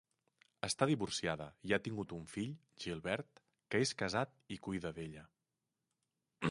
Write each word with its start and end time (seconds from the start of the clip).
Està 0.67 0.85
divorciada 0.91 1.45
i 1.71 1.75
ha 1.75 1.79
tingut 1.87 2.15
un 2.17 2.25
fill, 2.31 2.57
Gilbert, 2.85 3.43
que 3.75 3.83
és 3.87 3.93
casat 4.03 4.35
i 4.57 4.61
cuida 4.69 4.95
d’ella. 4.99 5.29